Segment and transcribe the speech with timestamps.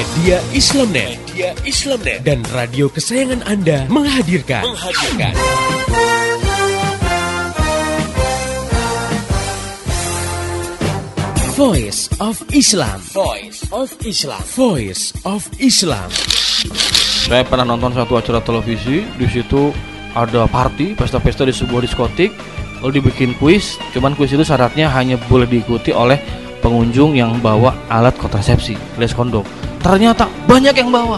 [0.00, 5.36] Media Islamnet, Media Islamnet dan radio kesayangan Anda menghadirkan menghadirkan
[11.52, 12.96] Voice of Islam.
[13.12, 14.40] Voice of Islam.
[14.56, 16.08] Voice of Islam.
[17.28, 19.68] Saya pernah nonton satu acara televisi, di situ
[20.16, 22.32] ada party, pesta-pesta di sebuah diskotik,
[22.80, 23.76] lalu dibikin kuis.
[23.92, 26.16] Cuman kuis itu syaratnya hanya boleh diikuti oleh
[26.64, 29.44] pengunjung yang bawa alat kontrasepsi, alias kondom.
[29.80, 31.16] Ternyata banyak yang bawa.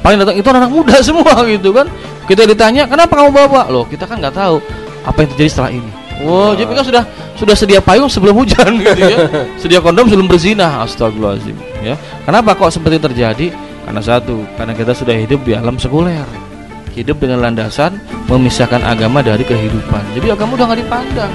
[0.00, 1.88] Paling datang itu anak muda semua gitu kan.
[2.28, 4.60] Kita ditanya, "Kenapa kamu bawa?" Loh, kita kan nggak tahu
[5.04, 5.90] apa yang terjadi setelah ini.
[6.20, 7.04] Wow, jadi kan sudah
[7.40, 9.18] sudah sedia payung sebelum hujan gitu ya.
[9.56, 10.84] Sedia kondom sebelum berzina.
[10.84, 11.96] Astagfirullahaladzim ya.
[12.28, 13.46] Kenapa kok seperti terjadi?
[13.88, 16.28] Karena satu, karena kita sudah hidup di alam sekuler.
[16.92, 17.96] Hidup dengan landasan
[18.28, 20.02] memisahkan agama dari kehidupan.
[20.12, 21.32] Jadi agama udah nggak dipandang.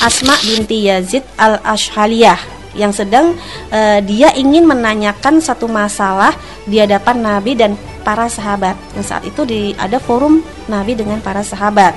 [0.00, 3.34] Asma binti Yazid al Ashhaliyah yang sedang
[3.70, 6.34] uh, dia ingin menanyakan satu masalah
[6.66, 8.78] di hadapan Nabi dan para sahabat.
[8.94, 11.92] Dan saat itu di ada forum Nabi dengan para sahabat.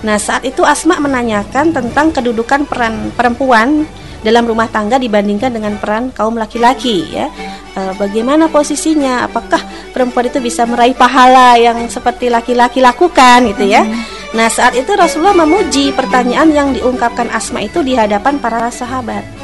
[0.00, 3.84] Nah, saat itu Asma menanyakan tentang kedudukan peran perempuan
[4.20, 7.28] dalam rumah tangga dibandingkan dengan peran kaum laki-laki ya.
[7.76, 9.28] E, bagaimana posisinya?
[9.28, 9.60] Apakah
[9.92, 13.84] perempuan itu bisa meraih pahala yang seperti laki-laki lakukan gitu ya?
[13.84, 14.00] Hmm.
[14.36, 19.39] Nah, saat itu Rasulullah memuji pertanyaan yang diungkapkan Asma itu di hadapan para sahabat.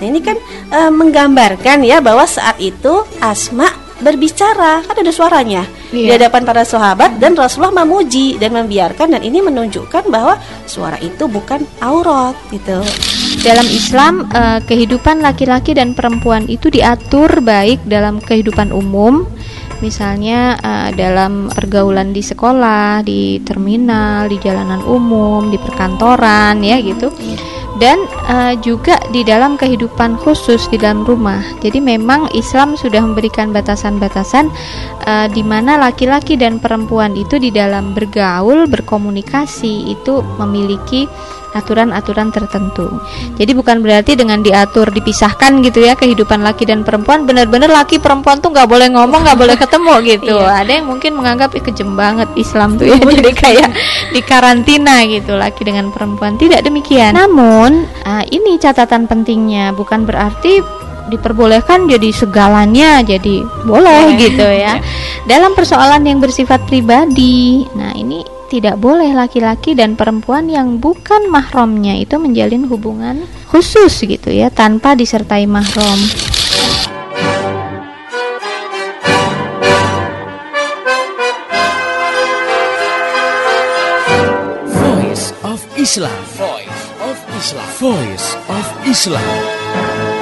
[0.00, 0.36] Nah, ini kan
[0.70, 3.68] e, menggambarkan ya bahwa saat itu Asma
[4.02, 5.62] berbicara, kan ada suaranya
[5.94, 6.06] iya.
[6.06, 11.30] di hadapan para sahabat dan Rasulullah memuji dan membiarkan dan ini menunjukkan bahwa suara itu
[11.30, 12.82] bukan aurat gitu.
[13.46, 19.22] Dalam Islam eh, kehidupan laki-laki dan perempuan itu diatur baik dalam kehidupan umum
[19.82, 27.10] misalnya uh, dalam pergaulan di sekolah, di terminal, di jalanan umum, di perkantoran ya gitu.
[27.82, 31.42] Dan uh, juga di dalam kehidupan khusus di dalam rumah.
[31.58, 34.46] Jadi memang Islam sudah memberikan batasan-batasan
[35.02, 41.10] uh, di mana laki-laki dan perempuan itu di dalam bergaul, berkomunikasi itu memiliki
[41.52, 42.88] aturan-aturan tertentu.
[43.36, 48.40] Jadi bukan berarti dengan diatur dipisahkan gitu ya kehidupan laki dan perempuan benar-benar laki perempuan
[48.40, 50.36] tuh nggak boleh ngomong nggak boleh ketemu gitu.
[50.36, 50.64] iya.
[50.64, 53.70] Ada yang mungkin menganggap eh, kejem banget Islam tuh ya jadi kayak
[54.12, 57.14] di karantina gitu laki dengan perempuan tidak demikian.
[57.14, 64.78] Namun uh, ini catatan pentingnya bukan berarti diperbolehkan jadi segalanya jadi boleh gitu ya.
[65.30, 67.66] Dalam persoalan yang bersifat pribadi.
[67.74, 74.28] Nah, ini tidak boleh laki-laki dan perempuan yang bukan mahramnya itu menjalin hubungan khusus gitu
[74.28, 75.96] ya tanpa disertai mahram.
[84.68, 86.20] Voice of Islam.
[86.36, 87.68] Voice of Islam.
[87.80, 90.21] Voice of Islam.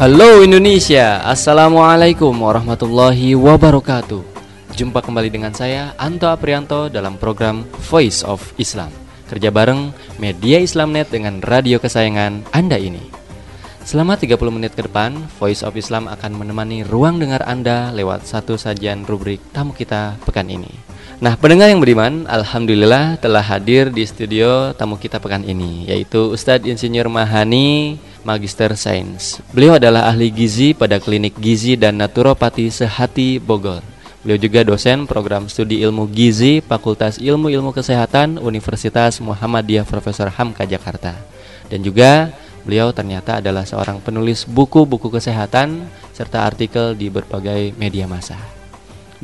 [0.00, 4.24] Halo Indonesia, Assalamualaikum warahmatullahi wabarakatuh.
[4.72, 8.88] Jumpa kembali dengan saya Anto Aprianto dalam program Voice of Islam.
[9.28, 13.12] Kerja bareng Media Islamnet dengan radio kesayangan Anda ini.
[13.84, 18.56] Selama 30 menit ke depan, Voice of Islam akan menemani ruang dengar Anda lewat satu
[18.56, 20.72] sajian rubrik tamu kita pekan ini.
[21.20, 26.64] Nah, pendengar yang beriman, Alhamdulillah telah hadir di studio tamu kita pekan ini, yaitu Ustadz
[26.64, 29.40] Insinyur Mahani Magister Sains.
[29.50, 33.80] Beliau adalah ahli gizi pada Klinik Gizi dan Naturopati Sehati Bogor.
[34.20, 40.68] Beliau juga dosen program studi ilmu gizi Fakultas Ilmu Ilmu Kesehatan Universitas Muhammadiyah Profesor Hamka
[40.68, 41.16] Jakarta.
[41.72, 42.28] Dan juga
[42.68, 48.36] beliau ternyata adalah seorang penulis buku-buku kesehatan serta artikel di berbagai media massa.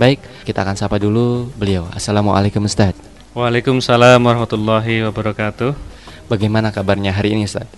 [0.01, 1.85] Baik, kita akan sapa dulu beliau.
[1.93, 2.97] Assalamualaikum Ustaz.
[3.37, 5.77] Waalaikumsalam warahmatullahi wabarakatuh.
[6.33, 7.69] Bagaimana kabarnya hari ini Ustaz?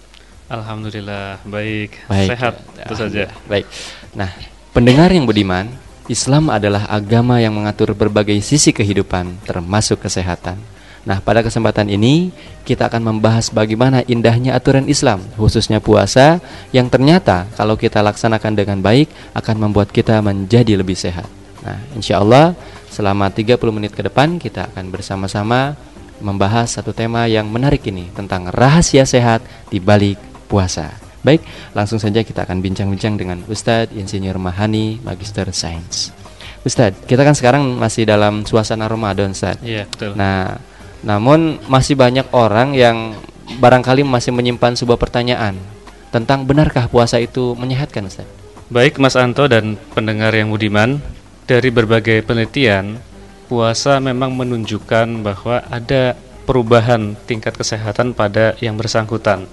[0.48, 2.28] Alhamdulillah baik, baik.
[2.32, 3.28] sehat itu saja.
[3.44, 3.68] Baik.
[4.16, 4.32] Nah,
[4.72, 5.68] pendengar yang budiman,
[6.08, 10.56] Islam adalah agama yang mengatur berbagai sisi kehidupan, termasuk kesehatan.
[11.04, 12.32] Nah, pada kesempatan ini
[12.64, 16.40] kita akan membahas bagaimana indahnya aturan Islam, khususnya puasa,
[16.72, 21.28] yang ternyata kalau kita laksanakan dengan baik akan membuat kita menjadi lebih sehat.
[21.60, 22.56] Nah, insya Allah
[22.88, 25.76] selama 30 menit ke depan kita akan bersama-sama
[26.18, 29.40] membahas satu tema yang menarik ini tentang rahasia sehat
[29.70, 30.96] di balik puasa.
[31.20, 31.44] Baik,
[31.76, 36.10] langsung saja kita akan bincang-bincang dengan Ustadz Insinyur Mahani, Magister Sains.
[36.64, 39.60] Ustadz, kita kan sekarang masih dalam suasana Ramadan, Ustadz.
[39.60, 40.16] Iya, betul.
[40.16, 40.56] Nah,
[41.04, 43.12] namun masih banyak orang yang
[43.60, 45.54] barangkali masih menyimpan sebuah pertanyaan
[46.08, 48.30] tentang benarkah puasa itu menyehatkan, Ustadz?
[48.72, 51.00] Baik Mas Anto dan pendengar yang budiman,
[51.48, 53.00] dari berbagai penelitian,
[53.48, 56.12] puasa memang menunjukkan bahwa ada
[56.44, 59.48] perubahan tingkat kesehatan pada yang bersangkutan.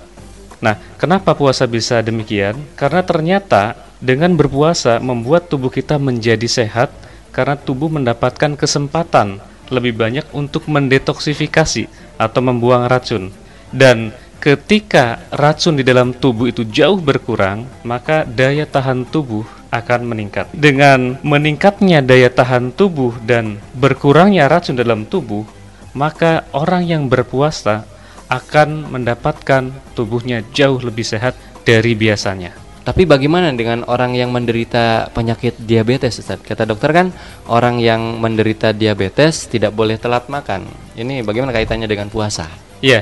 [0.63, 2.55] Nah, kenapa puasa bisa demikian?
[2.79, 6.91] Karena ternyata dengan berpuasa membuat tubuh kita menjadi sehat
[7.35, 13.33] karena tubuh mendapatkan kesempatan lebih banyak untuk mendetoksifikasi atau membuang racun.
[13.73, 19.43] Dan ketika racun di dalam tubuh itu jauh berkurang, maka daya tahan tubuh
[19.73, 20.47] akan meningkat.
[20.55, 25.43] Dengan meningkatnya daya tahan tubuh dan berkurangnya racun dalam tubuh,
[25.91, 27.83] maka orang yang berpuasa
[28.29, 32.53] akan mendapatkan tubuhnya jauh lebih sehat dari biasanya.
[32.85, 36.37] Tapi bagaimana dengan orang yang menderita penyakit diabetes Ustaz?
[36.45, 37.09] Kata dokter kan
[37.49, 40.69] orang yang menderita diabetes tidak boleh telat makan.
[40.93, 42.45] Ini bagaimana kaitannya dengan puasa?
[42.85, 43.01] Iya.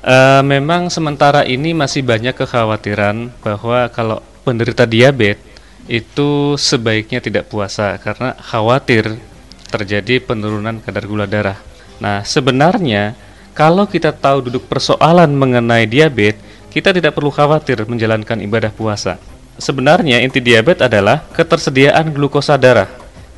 [0.00, 5.44] Uh, memang sementara ini masih banyak kekhawatiran bahwa kalau penderita diabetes
[5.90, 9.20] itu sebaiknya tidak puasa karena khawatir
[9.68, 11.58] terjadi penurunan kadar gula darah.
[12.00, 13.12] Nah, sebenarnya
[13.52, 19.18] kalau kita tahu duduk persoalan mengenai diabetes, kita tidak perlu khawatir menjalankan ibadah puasa.
[19.58, 22.88] Sebenarnya inti diabetes adalah ketersediaan glukosa darah.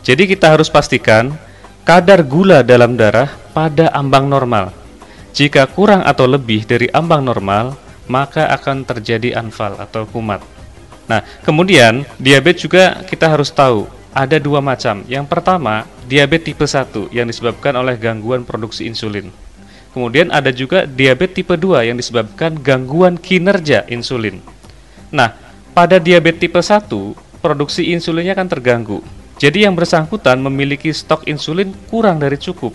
[0.04, 1.32] Jadi kita harus pastikan
[1.82, 4.70] kadar gula dalam darah pada ambang normal.
[5.32, 7.74] Jika kurang atau lebih dari ambang normal,
[8.06, 10.44] maka akan terjadi anfal atau kumat.
[11.08, 15.02] Nah, kemudian diabetes juga kita harus tahu ada dua macam.
[15.08, 19.32] Yang pertama, diabetes tipe 1 yang disebabkan oleh gangguan produksi insulin.
[19.92, 24.40] Kemudian ada juga diabetes tipe 2 yang disebabkan gangguan kinerja insulin.
[25.12, 25.36] Nah,
[25.76, 26.88] pada diabetes tipe 1,
[27.44, 29.04] produksi insulinnya kan terganggu.
[29.36, 32.72] Jadi yang bersangkutan memiliki stok insulin kurang dari cukup.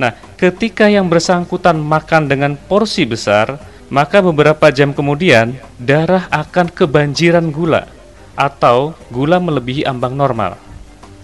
[0.00, 3.60] Nah, ketika yang bersangkutan makan dengan porsi besar,
[3.92, 7.84] maka beberapa jam kemudian darah akan kebanjiran gula
[8.32, 10.56] atau gula melebihi ambang normal.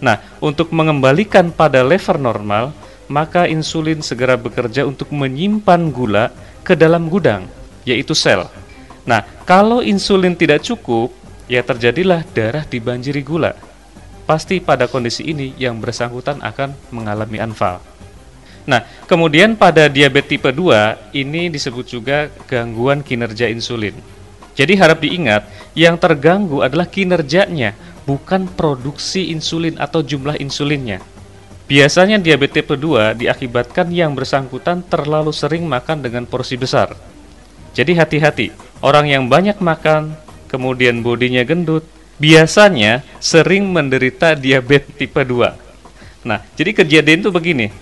[0.02, 6.34] Nah, untuk mengembalikan pada level normal, maka insulin segera bekerja untuk menyimpan gula
[6.66, 7.46] ke dalam gudang,
[7.86, 8.50] yaitu sel.
[9.06, 11.14] Nah, kalau insulin tidak cukup,
[11.46, 13.54] ya terjadilah darah dibanjiri gula.
[14.26, 17.78] Pasti pada kondisi ini yang bersangkutan akan mengalami anfal.
[18.66, 23.94] Nah, kemudian pada diabetes tipe 2 ini disebut juga gangguan kinerja insulin.
[24.58, 25.46] Jadi harap diingat,
[25.78, 30.98] yang terganggu adalah kinerjanya, bukan produksi insulin atau jumlah insulinnya.
[31.66, 36.94] Biasanya diabetes tipe 2 diakibatkan yang bersangkutan terlalu sering makan dengan porsi besar.
[37.74, 38.54] Jadi hati-hati,
[38.86, 40.14] orang yang banyak makan,
[40.46, 41.82] kemudian bodinya gendut,
[42.22, 45.58] biasanya sering menderita diabetes tipe 2.
[46.22, 47.74] Nah, jadi kejadian itu begini,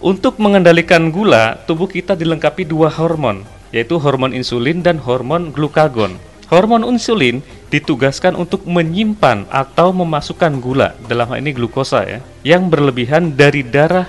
[0.00, 6.16] untuk mengendalikan gula, tubuh kita dilengkapi dua hormon, yaitu hormon insulin dan hormon glukagon.
[6.46, 7.42] Hormon insulin
[7.74, 14.06] ditugaskan untuk menyimpan atau memasukkan gula, dalam hal ini glukosa ya, yang berlebihan dari darah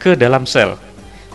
[0.00, 0.80] ke dalam sel.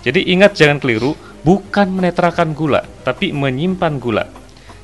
[0.01, 1.13] Jadi ingat jangan keliru,
[1.45, 4.25] bukan menetrakan gula, tapi menyimpan gula.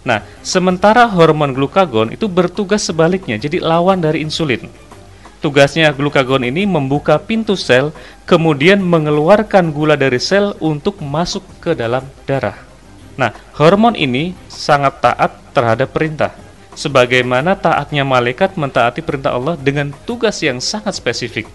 [0.05, 4.69] Nah, sementara hormon glukagon itu bertugas sebaliknya, jadi lawan dari insulin.
[5.41, 7.89] Tugasnya glukagon ini membuka pintu sel,
[8.29, 12.57] kemudian mengeluarkan gula dari sel untuk masuk ke dalam darah.
[13.17, 16.31] Nah, hormon ini sangat taat terhadap perintah.
[16.75, 21.47] Sebagaimana taatnya malaikat mentaati perintah Allah dengan tugas yang sangat spesifik.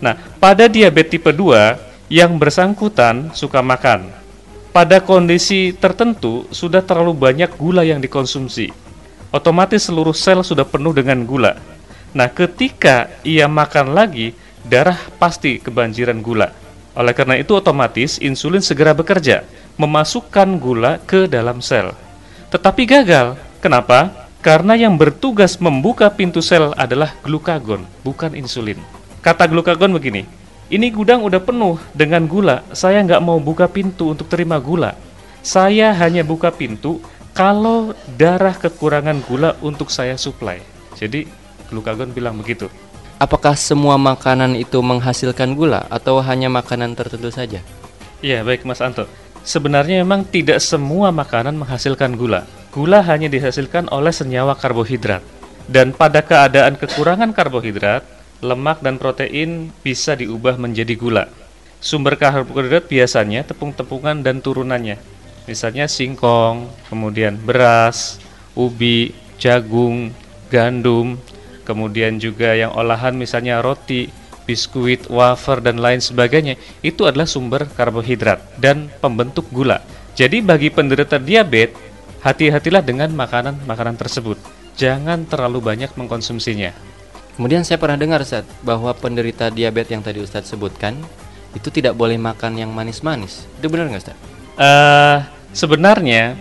[0.00, 4.12] Nah, pada diabetes tipe 2, yang bersangkutan suka makan.
[4.72, 8.72] Pada kondisi tertentu, sudah terlalu banyak gula yang dikonsumsi.
[9.32, 11.56] Otomatis seluruh sel sudah penuh dengan gula
[12.12, 14.36] Nah, ketika ia makan lagi,
[14.68, 16.52] darah pasti kebanjiran gula.
[16.92, 19.48] Oleh karena itu otomatis insulin segera bekerja,
[19.80, 21.96] memasukkan gula ke dalam sel.
[22.52, 23.40] Tetapi gagal.
[23.64, 24.28] Kenapa?
[24.44, 28.76] Karena yang bertugas membuka pintu sel adalah glukagon, bukan insulin.
[29.24, 30.26] Kata glukagon begini,
[30.68, 34.98] ini gudang udah penuh dengan gula, saya nggak mau buka pintu untuk terima gula.
[35.40, 36.98] Saya hanya buka pintu
[37.32, 40.58] kalau darah kekurangan gula untuk saya suplai.
[40.98, 41.42] Jadi
[41.72, 42.68] Glukagon bilang begitu.
[43.16, 47.64] Apakah semua makanan itu menghasilkan gula atau hanya makanan tertentu saja?
[48.20, 49.08] Iya, baik Mas Anto.
[49.42, 52.46] Sebenarnya memang tidak semua makanan menghasilkan gula.
[52.70, 55.20] Gula hanya dihasilkan oleh senyawa karbohidrat.
[55.66, 58.06] Dan pada keadaan kekurangan karbohidrat,
[58.38, 61.26] lemak dan protein bisa diubah menjadi gula.
[61.82, 64.98] Sumber karbohidrat biasanya tepung-tepungan dan turunannya.
[65.50, 68.22] Misalnya singkong, kemudian beras,
[68.54, 69.10] ubi,
[69.42, 70.14] jagung,
[70.54, 71.18] gandum,
[71.66, 74.06] kemudian juga yang olahan misalnya roti,
[74.44, 79.80] biskuit, wafer dan lain sebagainya itu adalah sumber karbohidrat dan pembentuk gula.
[80.12, 81.78] Jadi bagi penderita diabetes,
[82.22, 84.38] hati-hatilah dengan makanan-makanan tersebut.
[84.72, 86.72] jangan terlalu banyak mengkonsumsinya.
[87.36, 90.96] Kemudian saya pernah dengar Ustaz bahwa penderita diabetes yang tadi Ustaz sebutkan
[91.52, 93.44] itu tidak boleh makan yang manis-manis.
[93.60, 94.16] Itu benar nggak Ustaz?
[94.56, 95.18] Eh,
[95.52, 96.36] sebenarnya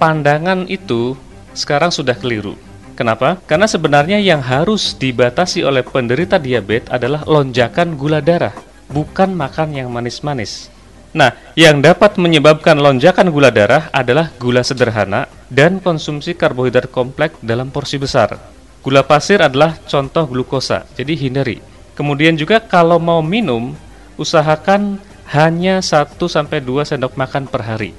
[0.00, 1.16] pandangan itu
[1.52, 2.56] sekarang sudah keliru.
[2.94, 3.42] Kenapa?
[3.50, 8.54] Karena sebenarnya yang harus dibatasi oleh penderita diabetes adalah lonjakan gula darah,
[8.86, 10.70] bukan makan yang manis-manis.
[11.14, 17.70] Nah, yang dapat menyebabkan lonjakan gula darah adalah gula sederhana dan konsumsi karbohidrat kompleks dalam
[17.70, 18.34] porsi besar.
[18.82, 21.62] Gula pasir adalah contoh glukosa, jadi hindari.
[21.94, 23.78] Kemudian juga kalau mau minum,
[24.18, 24.98] usahakan
[25.30, 27.94] hanya 1 sampai 2 sendok makan per hari.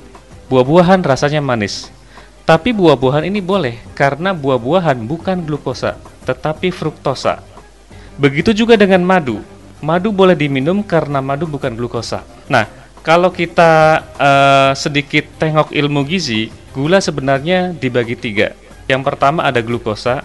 [0.51, 1.94] Buah-buahan rasanya manis.
[2.45, 5.97] Tapi buah-buahan ini boleh karena buah-buahan bukan glukosa,
[6.29, 7.41] tetapi fruktosa.
[8.21, 9.41] Begitu juga dengan madu.
[9.81, 12.21] Madu boleh diminum karena madu bukan glukosa.
[12.45, 12.69] Nah,
[13.01, 18.53] kalau kita uh, sedikit tengok ilmu gizi, gula sebenarnya dibagi tiga.
[18.85, 20.21] Yang pertama ada glukosa,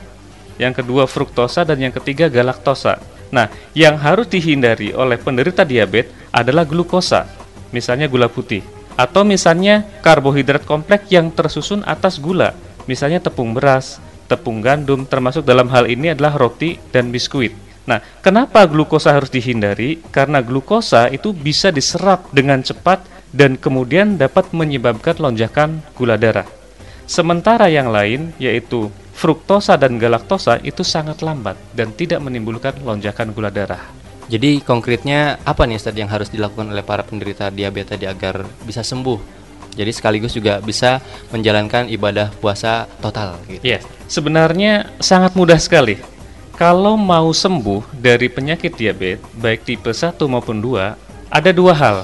[0.61, 3.01] yang kedua fruktosa, dan yang ketiga galaktosa.
[3.33, 7.25] Nah, yang harus dihindari oleh penderita diabetes adalah glukosa,
[7.73, 8.61] misalnya gula putih,
[9.01, 12.53] atau misalnya karbohidrat kompleks yang tersusun atas gula,
[12.85, 13.97] misalnya tepung beras,
[14.29, 17.57] tepung gandum, termasuk dalam hal ini adalah roti dan biskuit.
[17.89, 20.05] Nah, kenapa glukosa harus dihindari?
[20.13, 26.45] Karena glukosa itu bisa diserap dengan cepat dan kemudian dapat menyebabkan lonjakan gula darah.
[27.09, 33.49] Sementara yang lain, yaitu fruktosa dan galaktosa itu sangat lambat dan tidak menimbulkan lonjakan gula
[33.49, 34.00] darah.
[34.31, 38.87] Jadi konkretnya apa nih Ustadz yang harus dilakukan oleh para penderita diabetes tadi agar bisa
[38.87, 39.19] sembuh?
[39.75, 41.03] Jadi sekaligus juga bisa
[41.35, 43.63] menjalankan ibadah puasa total gitu.
[43.67, 45.99] Yes, sebenarnya sangat mudah sekali.
[46.55, 51.97] Kalau mau sembuh dari penyakit diabetes, baik tipe 1 maupun 2, ada dua hal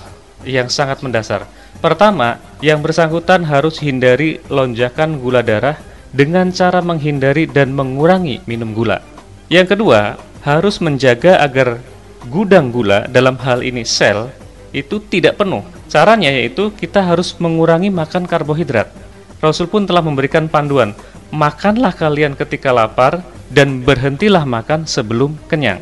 [0.43, 1.47] yang sangat mendasar.
[1.79, 5.77] Pertama, yang bersangkutan harus hindari lonjakan gula darah
[6.11, 9.05] dengan cara menghindari dan mengurangi minum gula.
[9.53, 11.85] Yang kedua, harus menjaga agar
[12.29, 14.31] gudang gula dalam hal ini sel
[14.75, 15.65] itu tidak penuh.
[15.87, 18.91] Caranya yaitu kita harus mengurangi makan karbohidrat.
[19.39, 20.97] Rasul pun telah memberikan panduan,
[21.31, 25.81] makanlah kalian ketika lapar dan berhentilah makan sebelum kenyang.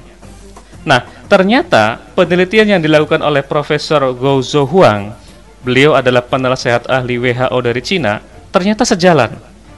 [0.84, 1.00] Nah,
[1.32, 5.16] ternyata penelitian yang dilakukan oleh Profesor Gou Zhou Huang,
[5.64, 8.20] beliau adalah penasehat ahli WHO dari Cina,
[8.52, 9.32] ternyata sejalan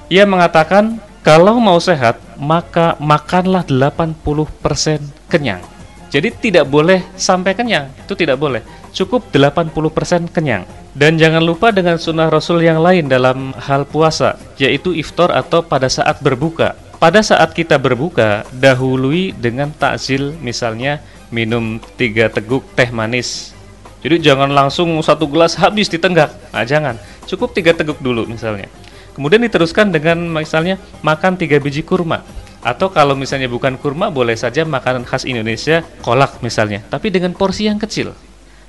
[0.06, 5.75] ia mengatakan, kalau mau sehat, maka makanlah 80% kenyang.
[6.16, 8.64] Jadi tidak boleh sampai kenyang, itu tidak boleh.
[8.96, 10.64] Cukup 80% kenyang.
[10.96, 15.92] Dan jangan lupa dengan sunnah Rasul yang lain dalam hal puasa, yaitu iftar atau pada
[15.92, 16.73] saat berbuka.
[16.96, 23.52] Pada saat kita berbuka, dahului dengan takzil misalnya minum tiga teguk teh manis.
[24.00, 26.32] Jadi jangan langsung satu gelas habis ditenggak.
[26.56, 26.96] Nah, jangan.
[27.28, 28.73] Cukup tiga teguk dulu misalnya.
[29.12, 32.25] Kemudian diteruskan dengan misalnya makan tiga biji kurma.
[32.66, 36.82] Atau kalau misalnya bukan kurma, boleh saja makanan khas Indonesia, kolak misalnya.
[36.90, 38.11] Tapi dengan porsi yang kecil.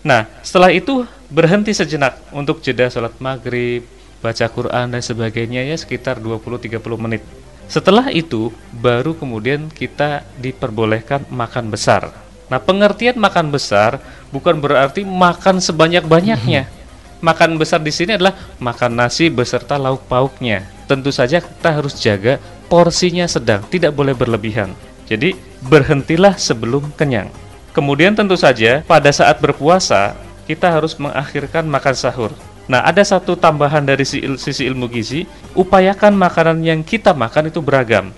[0.06, 1.02] Nah, setelah itu
[1.34, 3.82] berhenti sejenak untuk jeda sholat maghrib,
[4.22, 7.26] baca Quran dan sebagainya ya sekitar 20-30 menit.
[7.66, 12.14] Setelah itu, baru kemudian kita diperbolehkan makan besar.
[12.54, 13.98] Nah, pengertian makan besar
[14.30, 16.78] bukan berarti makan sebanyak-banyaknya
[17.22, 20.66] makan besar di sini adalah makan nasi beserta lauk pauknya.
[20.88, 24.72] Tentu saja kita harus jaga porsinya sedang, tidak boleh berlebihan.
[25.08, 25.34] Jadi
[25.64, 27.32] berhentilah sebelum kenyang.
[27.72, 32.32] Kemudian tentu saja pada saat berpuasa kita harus mengakhirkan makan sahur.
[32.68, 35.24] Nah, ada satu tambahan dari sisi ilmu gizi,
[35.56, 38.12] upayakan makanan yang kita makan itu beragam.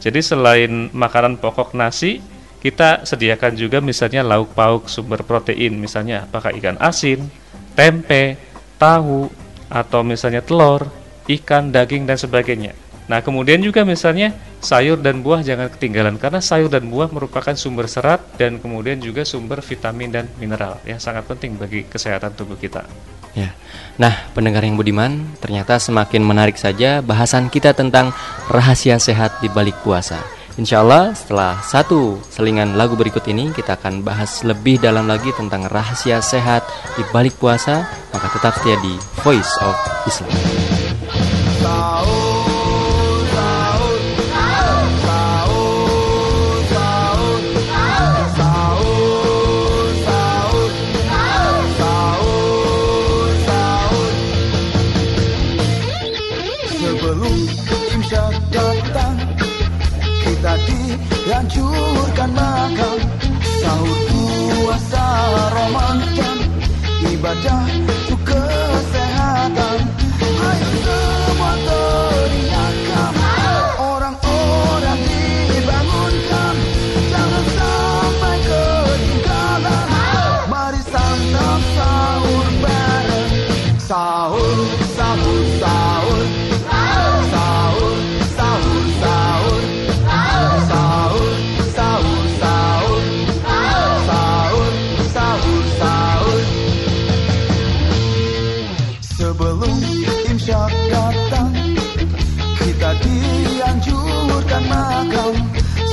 [0.00, 2.24] Jadi selain makanan pokok nasi,
[2.64, 7.28] kita sediakan juga misalnya lauk pauk sumber protein, misalnya apakah ikan asin,
[7.76, 8.40] tempe,
[8.80, 9.28] tahu,
[9.68, 10.88] atau misalnya telur,
[11.28, 12.72] ikan, daging, dan sebagainya.
[13.10, 14.30] Nah, kemudian juga misalnya
[14.62, 19.26] sayur dan buah jangan ketinggalan karena sayur dan buah merupakan sumber serat dan kemudian juga
[19.26, 22.86] sumber vitamin dan mineral yang sangat penting bagi kesehatan tubuh kita.
[23.34, 23.50] Ya.
[23.96, 28.12] Nah, pendengar yang budiman, ternyata semakin menarik saja bahasan kita tentang
[28.48, 30.20] rahasia sehat di balik puasa.
[30.60, 35.64] Insya Allah setelah satu selingan lagu berikut ini kita akan bahas lebih dalam lagi tentang
[35.64, 36.60] rahasia sehat
[36.92, 38.92] di balik puasa maka tetap setia di
[39.24, 40.81] Voice of Islam.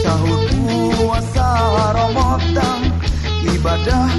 [0.09, 0.41] sahur
[0.97, 1.47] puasa
[1.93, 2.81] Ramadan
[3.45, 4.09] ibadah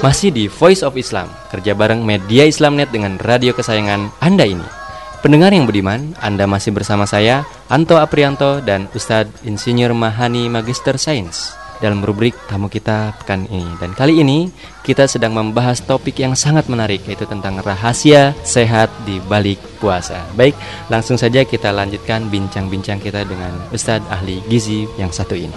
[0.00, 4.64] Masih di Voice of Islam, kerja bareng media Islamnet dengan radio kesayangan Anda ini.
[5.20, 11.52] Pendengar yang budiman, Anda masih bersama saya, Anto Aprianto dan Ustadz Insinyur Mahani Magister Sains
[11.84, 13.76] dalam rubrik tamu kita pekan ini.
[13.76, 14.48] Dan kali ini
[14.80, 20.24] kita sedang membahas topik yang sangat menarik yaitu tentang rahasia sehat di balik puasa.
[20.32, 20.56] Baik,
[20.88, 25.52] langsung saja kita lanjutkan bincang-bincang kita dengan Ustadz ahli gizi yang satu ini.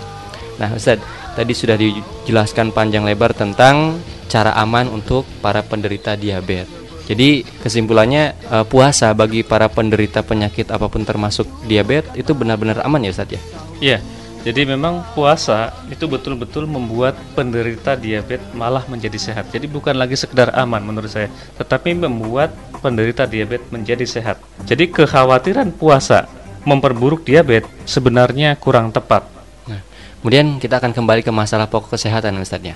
[0.60, 6.66] Nah, Ustadz, tadi sudah dijelaskan panjang lebar tentang cara aman untuk para penderita diabetes.
[7.06, 13.06] Jadi kesimpulannya uh, puasa bagi para penderita penyakit apa pun termasuk diabetes itu benar-benar aman
[13.06, 13.42] ya Ustaz ya?
[13.78, 14.00] Iya.
[14.44, 19.48] Jadi memang puasa itu betul-betul membuat penderita diabetes malah menjadi sehat.
[19.56, 22.52] Jadi bukan lagi sekedar aman menurut saya, tetapi membuat
[22.84, 24.44] penderita diabetes menjadi sehat.
[24.68, 26.28] Jadi kekhawatiran puasa
[26.68, 29.24] memperburuk diabetes sebenarnya kurang tepat.
[29.64, 29.80] Nah,
[30.20, 32.76] kemudian kita akan kembali ke masalah pokok kesehatan Ustaznya.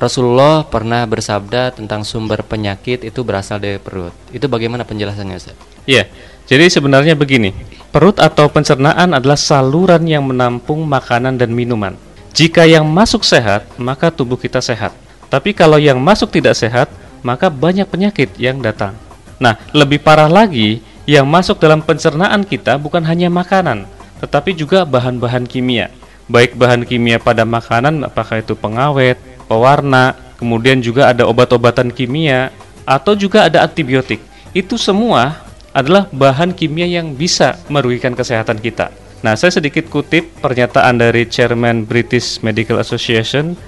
[0.00, 4.16] Rasulullah pernah bersabda tentang sumber penyakit itu berasal dari perut.
[4.32, 5.56] Itu bagaimana penjelasannya, Ustaz?
[5.84, 6.08] Iya.
[6.48, 7.54] Jadi sebenarnya begini,
[7.94, 11.94] perut atau pencernaan adalah saluran yang menampung makanan dan minuman.
[12.34, 14.90] Jika yang masuk sehat, maka tubuh kita sehat.
[15.30, 16.90] Tapi kalau yang masuk tidak sehat,
[17.22, 18.98] maka banyak penyakit yang datang.
[19.38, 23.86] Nah, lebih parah lagi, yang masuk dalam pencernaan kita bukan hanya makanan,
[24.18, 25.90] tetapi juga bahan-bahan kimia.
[26.26, 29.18] Baik bahan kimia pada makanan, apakah itu pengawet,
[29.50, 32.54] pewarna, kemudian juga ada obat-obatan kimia,
[32.86, 34.22] atau juga ada antibiotik.
[34.54, 35.42] Itu semua
[35.74, 38.94] adalah bahan kimia yang bisa merugikan kesehatan kita.
[39.20, 43.58] Nah, saya sedikit kutip pernyataan dari Chairman British Medical Association,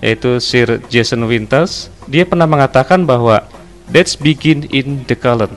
[0.00, 1.92] yaitu Sir Jason Winters.
[2.08, 3.44] Dia pernah mengatakan bahwa
[3.92, 5.52] that's begin in the colon.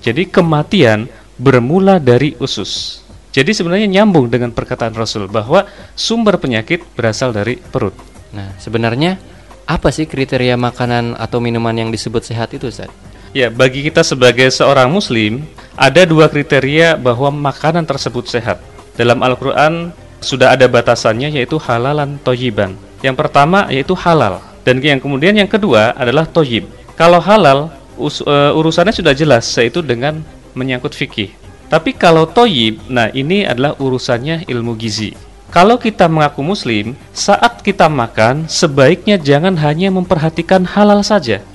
[0.00, 1.10] Jadi kematian
[1.40, 3.02] bermula dari usus.
[3.34, 5.66] Jadi sebenarnya nyambung dengan perkataan Rasul bahwa
[5.98, 8.13] sumber penyakit berasal dari perut.
[8.34, 9.16] Nah, sebenarnya
[9.64, 12.90] apa sih kriteria makanan atau minuman yang disebut sehat itu, Ustaz?
[13.30, 18.58] Ya, bagi kita sebagai seorang muslim, ada dua kriteria bahwa makanan tersebut sehat.
[18.94, 19.90] Dalam Al-Qur'an
[20.22, 22.78] sudah ada batasannya yaitu halalan toyiban.
[23.02, 26.64] Yang pertama yaitu halal dan yang kemudian yang kedua adalah toyib.
[26.96, 27.68] Kalau halal
[28.00, 30.24] us, uh, urusannya sudah jelas yaitu dengan
[30.56, 31.30] menyangkut fikih.
[31.68, 35.12] Tapi kalau toyib, nah ini adalah urusannya ilmu gizi.
[35.54, 41.46] Kalau kita mengaku muslim, saat kita makan, sebaiknya jangan hanya memperhatikan halal saja,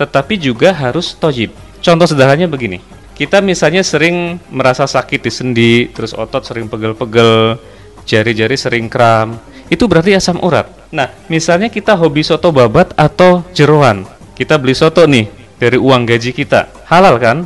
[0.00, 1.52] tetapi juga harus tojib.
[1.84, 2.80] Contoh sederhananya begini,
[3.12, 7.60] kita misalnya sering merasa sakit di sendi, terus otot sering pegel-pegel,
[8.08, 9.36] jari-jari sering kram,
[9.68, 10.72] itu berarti asam urat.
[10.88, 15.28] Nah, misalnya kita hobi soto babat atau jeroan, kita beli soto nih
[15.60, 17.44] dari uang gaji kita, halal kan?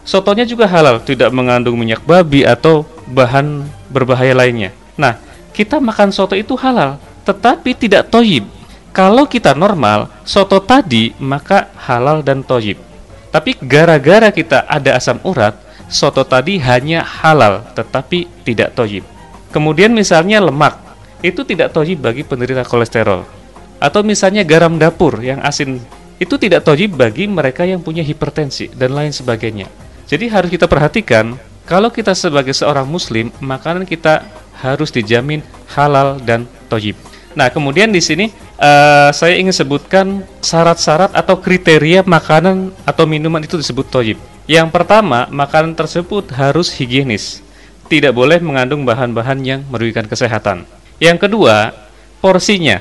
[0.00, 4.72] Sotonya juga halal, tidak mengandung minyak babi atau bahan berbahaya lainnya.
[4.96, 5.20] Nah,
[5.52, 8.44] kita makan soto itu halal, tetapi tidak toyib.
[8.96, 12.80] Kalau kita normal, soto tadi maka halal dan toyib.
[13.28, 15.52] Tapi gara-gara kita ada asam urat,
[15.92, 19.04] soto tadi hanya halal tetapi tidak toyib.
[19.52, 20.80] Kemudian misalnya lemak,
[21.20, 23.24] itu tidak toyib bagi penderita kolesterol.
[23.76, 25.76] Atau misalnya garam dapur yang asin,
[26.16, 29.68] itu tidak toyib bagi mereka yang punya hipertensi dan lain sebagainya.
[30.08, 34.24] Jadi harus kita perhatikan, kalau kita sebagai seorang muslim, makanan kita
[34.60, 36.96] harus dijamin halal dan toyib.
[37.36, 43.60] Nah, kemudian di sini uh, saya ingin sebutkan syarat-syarat atau kriteria makanan atau minuman itu
[43.60, 44.18] disebut toyib.
[44.48, 47.44] Yang pertama, makanan tersebut harus higienis,
[47.92, 50.64] tidak boleh mengandung bahan-bahan yang merugikan kesehatan.
[50.96, 51.76] Yang kedua,
[52.24, 52.80] porsinya.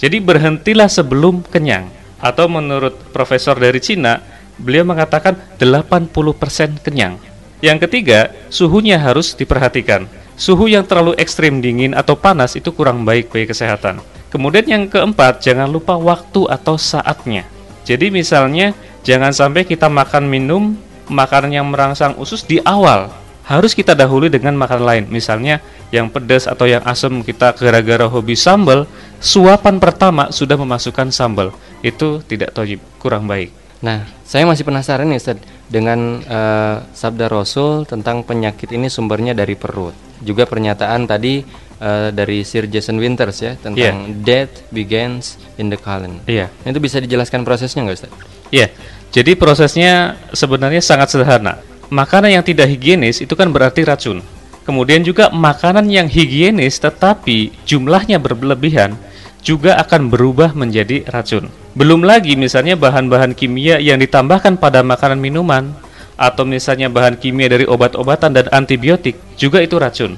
[0.00, 1.92] Jadi berhentilah sebelum kenyang.
[2.22, 4.22] Atau menurut profesor dari Cina,
[4.56, 7.18] beliau mengatakan 80% kenyang.
[7.60, 13.30] Yang ketiga, suhunya harus diperhatikan Suhu yang terlalu ekstrim dingin atau panas itu kurang baik
[13.30, 14.02] bagi kesehatan.
[14.26, 17.46] Kemudian yang keempat, jangan lupa waktu atau saatnya.
[17.86, 18.74] Jadi misalnya
[19.06, 20.74] jangan sampai kita makan minum
[21.06, 23.14] makanan yang merangsang usus di awal.
[23.46, 25.04] Harus kita dahului dengan makanan lain.
[25.14, 25.62] Misalnya
[25.94, 28.90] yang pedas atau yang asam kita gara-gara hobi sambal,
[29.22, 31.54] suapan pertama sudah memasukkan sambal.
[31.86, 33.54] Itu tidak tojib, kurang baik.
[33.78, 35.38] Nah, saya masih penasaran nih Ustaz
[35.72, 39.96] dengan uh, sabda Rasul tentang penyakit ini sumbernya dari perut.
[40.20, 41.40] Juga pernyataan tadi
[41.80, 44.20] uh, dari Sir Jason Winters ya tentang yeah.
[44.20, 46.20] death begins in the colon.
[46.28, 46.52] Iya.
[46.52, 46.68] Yeah.
[46.68, 48.12] Itu bisa dijelaskan prosesnya nggak Ustaz?
[48.52, 48.68] Iya.
[48.68, 48.70] Yeah.
[49.12, 49.92] Jadi prosesnya
[50.36, 51.60] sebenarnya sangat sederhana.
[51.92, 54.20] Makanan yang tidak higienis itu kan berarti racun.
[54.62, 58.94] Kemudian juga makanan yang higienis tetapi jumlahnya berlebihan
[59.42, 61.50] juga akan berubah menjadi racun.
[61.74, 65.74] Belum lagi misalnya bahan-bahan kimia yang ditambahkan pada makanan minuman
[66.14, 70.14] atau misalnya bahan kimia dari obat-obatan dan antibiotik juga itu racun.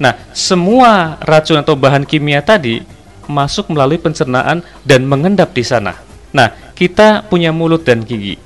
[0.00, 2.80] Nah, semua racun atau bahan kimia tadi
[3.28, 5.94] masuk melalui pencernaan dan mengendap di sana.
[6.32, 8.40] Nah, kita punya mulut dan gigi.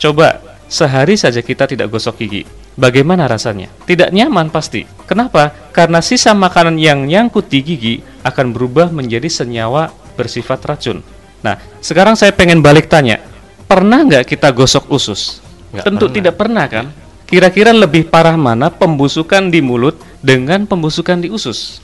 [0.00, 2.42] Coba sehari saja kita tidak gosok gigi.
[2.78, 3.66] Bagaimana rasanya?
[3.90, 4.86] Tidak nyaman pasti.
[5.10, 5.50] Kenapa?
[5.74, 11.02] Karena sisa makanan yang nyangkut di gigi akan berubah menjadi senyawa bersifat racun.
[11.42, 13.18] Nah, sekarang saya pengen balik tanya.
[13.66, 15.42] Pernah nggak kita gosok usus?
[15.74, 16.14] Nggak Tentu pernah.
[16.14, 16.86] tidak pernah kan?
[17.26, 21.82] Kira-kira lebih parah mana pembusukan di mulut dengan pembusukan di usus?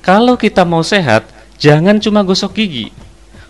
[0.00, 1.26] Kalau kita mau sehat,
[1.58, 2.94] jangan cuma gosok gigi.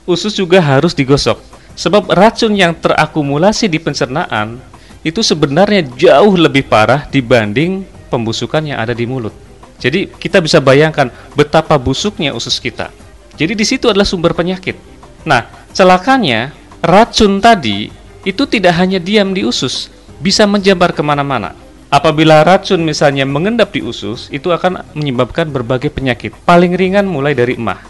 [0.08, 1.36] Usus juga harus digosok.
[1.76, 4.58] Sebab racun yang terakumulasi di pencernaan
[5.06, 9.34] itu sebenarnya jauh lebih parah dibanding pembusukan yang ada di mulut.
[9.78, 11.08] Jadi kita bisa bayangkan
[11.38, 12.90] betapa busuknya usus kita.
[13.38, 14.74] Jadi di situ adalah sumber penyakit.
[15.22, 16.50] Nah, celakanya
[16.82, 17.94] racun tadi
[18.26, 19.86] itu tidak hanya diam di usus,
[20.18, 21.54] bisa menjabar ke mana-mana.
[21.88, 26.36] Apabila racun misalnya mengendap di usus, itu akan menyebabkan berbagai penyakit.
[26.44, 27.80] Paling ringan mulai dari emah,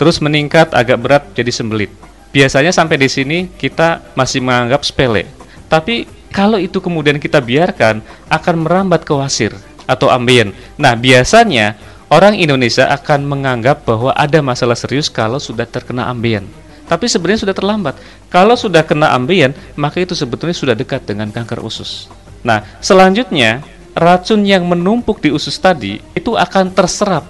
[0.00, 1.92] terus meningkat agak berat jadi sembelit.
[2.32, 5.28] Biasanya sampai di sini kita masih menganggap sepele.
[5.68, 9.54] Tapi kalau itu kemudian kita biarkan akan merambat ke wasir
[9.86, 10.50] atau ambien.
[10.74, 11.78] Nah, biasanya
[12.10, 16.46] orang Indonesia akan menganggap bahwa ada masalah serius kalau sudah terkena ambien.
[16.86, 17.98] Tapi sebenarnya sudah terlambat.
[18.30, 22.06] Kalau sudah kena ambien, maka itu sebetulnya sudah dekat dengan kanker usus.
[22.46, 27.26] Nah, selanjutnya racun yang menumpuk di usus tadi itu akan terserap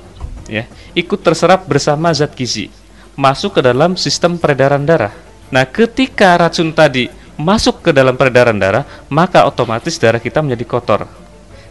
[0.51, 2.69] ya, ikut terserap bersama zat gizi
[3.17, 5.15] masuk ke dalam sistem peredaran darah.
[5.49, 11.01] Nah, ketika racun tadi masuk ke dalam peredaran darah, maka otomatis darah kita menjadi kotor.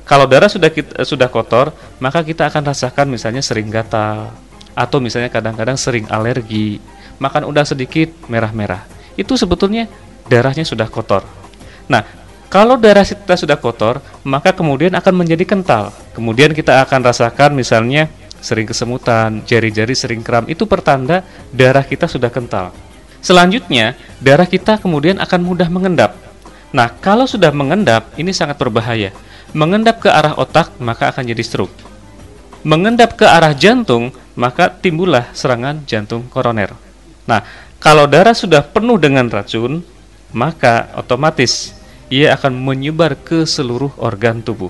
[0.06, 4.30] Kalau darah sudah kita, sudah kotor, maka kita akan rasakan misalnya sering gatal
[4.78, 6.78] atau misalnya kadang-kadang sering alergi,
[7.18, 8.86] makan udang sedikit merah-merah.
[9.18, 9.90] Itu sebetulnya
[10.30, 11.26] darahnya sudah kotor.
[11.90, 12.06] Nah,
[12.54, 15.90] kalau darah kita sudah kotor, maka kemudian akan menjadi kental.
[16.14, 18.06] Kemudian kita akan rasakan misalnya
[18.38, 22.70] sering kesemutan, jari-jari sering kram, itu pertanda darah kita sudah kental.
[23.26, 26.14] Selanjutnya, darah kita kemudian akan mudah mengendap.
[26.70, 29.10] Nah, kalau sudah mengendap, ini sangat berbahaya.
[29.50, 31.74] Mengendap ke arah otak, maka akan jadi stroke.
[32.62, 36.78] Mengendap ke arah jantung, maka timbullah serangan jantung koroner.
[37.26, 37.42] Nah,
[37.82, 39.82] kalau darah sudah penuh dengan racun,
[40.30, 41.74] maka otomatis
[42.14, 44.70] ia akan menyebar ke seluruh organ tubuh.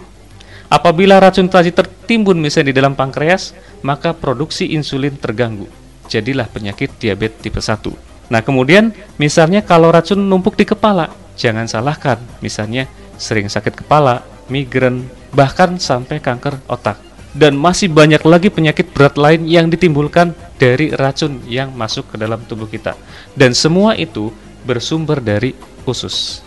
[0.72, 3.52] Apabila racun tadi tertimbun misalnya di dalam pankreas,
[3.84, 5.68] maka produksi insulin terganggu.
[6.08, 8.05] Jadilah penyakit diabetes tipe 1.
[8.30, 12.18] Nah, kemudian misalnya kalau racun numpuk di kepala, jangan salahkan.
[12.42, 16.98] Misalnya sering sakit kepala, migrain, bahkan sampai kanker otak.
[17.36, 22.40] Dan masih banyak lagi penyakit berat lain yang ditimbulkan dari racun yang masuk ke dalam
[22.48, 22.96] tubuh kita.
[23.36, 24.32] Dan semua itu
[24.64, 25.52] bersumber dari
[25.84, 26.40] usus.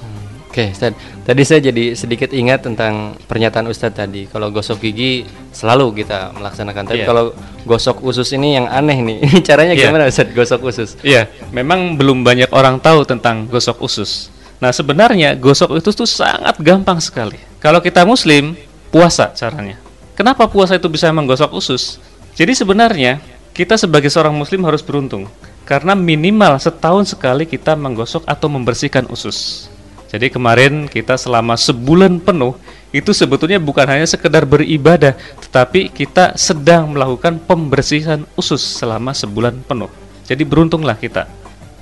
[0.58, 0.90] Oke, Ustaz.
[1.22, 4.26] Tadi saya jadi sedikit ingat tentang pernyataan Ustadz tadi.
[4.26, 5.22] Kalau gosok gigi
[5.54, 6.82] selalu kita melaksanakan.
[6.82, 7.06] Tapi Iya.
[7.06, 7.30] kalau
[7.62, 9.22] gosok usus ini yang aneh nih.
[9.22, 9.86] Ini caranya Iya.
[9.86, 10.98] gimana Ustadz gosok usus?
[11.06, 14.34] Iya, memang belum banyak orang tahu tentang gosok usus.
[14.58, 17.38] Nah, sebenarnya gosok usus itu sangat gampang sekali.
[17.62, 18.58] Kalau kita muslim,
[18.90, 19.78] puasa caranya.
[20.18, 22.02] Kenapa puasa itu bisa menggosok usus?
[22.34, 23.22] Jadi sebenarnya
[23.54, 25.30] kita sebagai seorang muslim harus beruntung
[25.62, 29.70] karena minimal setahun sekali kita menggosok atau membersihkan usus.
[30.08, 32.56] Jadi kemarin kita selama sebulan penuh
[32.88, 35.12] itu sebetulnya bukan hanya sekedar beribadah,
[35.44, 39.92] tetapi kita sedang melakukan pembersihan usus selama sebulan penuh.
[40.24, 41.28] Jadi beruntunglah kita.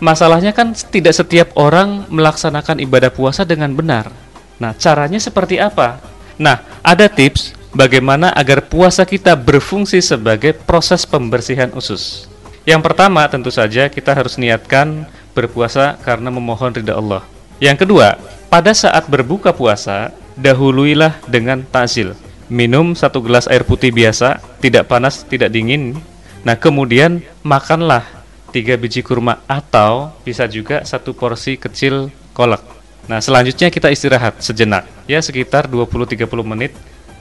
[0.03, 4.11] Masalahnya kan tidak setiap orang melaksanakan ibadah puasa dengan benar.
[4.59, 6.03] Nah, caranya seperti apa?
[6.37, 12.27] Nah, ada tips bagaimana agar puasa kita berfungsi sebagai proses pembersihan usus.
[12.67, 17.36] Yang pertama, tentu saja kita harus niatkan berpuasa karena memohon ridha Allah.
[17.57, 18.21] Yang kedua,
[18.53, 22.13] pada saat berbuka puasa, dahuluilah dengan takzil.
[22.47, 25.99] Minum satu gelas air putih biasa, tidak panas, tidak dingin.
[26.47, 28.07] Nah, kemudian makanlah
[28.55, 32.63] tiga biji kurma atau bisa juga satu porsi kecil kolak.
[33.11, 36.73] Nah, selanjutnya kita istirahat sejenak, ya sekitar 20-30 menit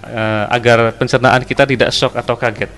[0.05, 2.69] eh, agar pencernaan kita tidak shock atau kaget.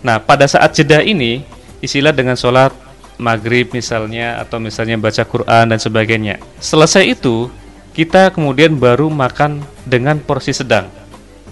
[0.00, 1.44] Nah, pada saat jeda ini,
[1.84, 2.72] isilah dengan sholat
[3.20, 6.40] maghrib misalnya atau misalnya baca Quran dan sebagainya.
[6.56, 7.52] Selesai itu,
[7.92, 10.88] kita kemudian baru makan dengan porsi sedang.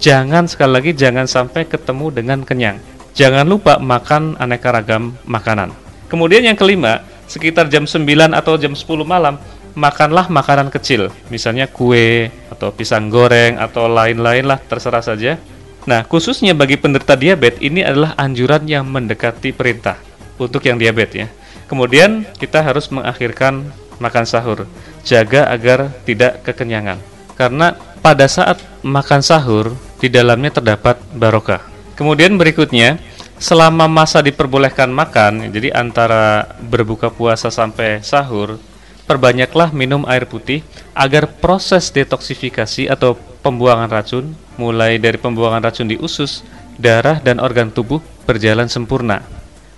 [0.01, 2.81] Jangan sekali lagi jangan sampai ketemu dengan kenyang.
[3.13, 5.75] Jangan lupa makan aneka ragam makanan.
[6.09, 9.37] Kemudian yang kelima, sekitar jam 9 atau jam 10 malam,
[9.77, 15.37] makanlah makanan kecil, misalnya kue atau pisang goreng atau lain-lain lah terserah saja.
[15.85, 19.97] Nah, khususnya bagi penderita diabetes ini adalah anjuran yang mendekati perintah
[20.39, 21.27] untuk yang diabetes ya.
[21.69, 23.69] Kemudian kita harus mengakhirkan
[24.01, 24.65] makan sahur.
[25.05, 26.97] Jaga agar tidak kekenyangan.
[27.37, 31.61] Karena pada saat makan sahur di dalamnya terdapat barokah.
[31.93, 32.97] Kemudian berikutnya,
[33.37, 38.59] selama masa diperbolehkan makan, jadi antara berbuka puasa sampai sahur,
[39.07, 40.63] perbanyaklah minum air putih
[40.95, 46.43] agar proses detoksifikasi atau pembuangan racun, mulai dari pembuangan racun di usus,
[46.79, 49.23] darah, dan organ tubuh berjalan sempurna.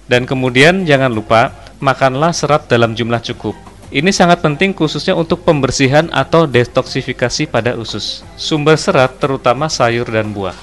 [0.06, 3.58] Dan kemudian jangan lupa, makanlah serat dalam jumlah cukup.
[3.92, 8.24] Ini sangat penting khususnya untuk pembersihan atau detoksifikasi pada usus.
[8.40, 10.56] Sumber serat terutama sayur dan buah.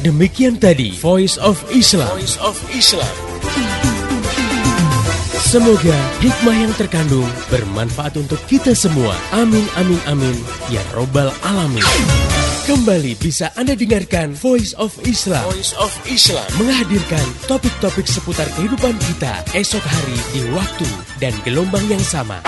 [0.06, 2.06] Demikian tadi Voice of Islam.
[2.14, 3.14] Voice of Islam.
[5.42, 9.10] Semoga hikmah yang terkandung bermanfaat untuk kita semua.
[9.34, 10.38] Amin amin amin
[10.70, 11.82] ya robbal alamin.
[12.68, 15.40] Kembali bisa Anda dengarkan Voice of Islam.
[15.48, 20.84] Voice of Islam menghadirkan topik-topik seputar kehidupan kita esok hari di waktu
[21.16, 22.44] dan gelombang yang sama.